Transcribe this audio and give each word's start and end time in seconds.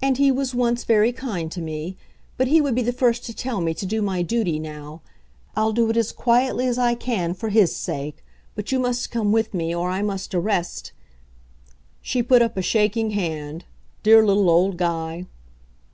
"And 0.00 0.16
he 0.16 0.30
was 0.30 0.54
once 0.54 0.84
very 0.84 1.10
kind 1.10 1.50
to 1.50 1.60
me. 1.60 1.96
But 2.36 2.46
he 2.46 2.60
would 2.60 2.76
be 2.76 2.84
the 2.84 2.92
first 2.92 3.24
to 3.24 3.34
tell 3.34 3.60
me 3.60 3.74
to 3.74 3.84
do 3.84 4.00
my 4.00 4.22
duty 4.22 4.60
now. 4.60 5.02
I'll 5.56 5.72
do 5.72 5.90
it 5.90 5.96
as 5.96 6.12
quietly 6.12 6.68
as 6.68 6.78
I 6.78 6.94
can 6.94 7.34
for 7.34 7.48
his 7.48 7.74
sake. 7.74 8.24
But 8.54 8.70
you 8.70 8.78
must 8.78 9.10
come 9.10 9.32
with 9.32 9.52
me 9.52 9.74
or 9.74 9.90
I 9.90 10.02
must 10.02 10.36
arrest" 10.36 10.92
She 12.00 12.22
put 12.22 12.42
up 12.42 12.56
a 12.56 12.62
shaking 12.62 13.10
hand. 13.10 13.64
Dear 14.04 14.24
little 14.24 14.48
old 14.48 14.76
guy! 14.76 15.26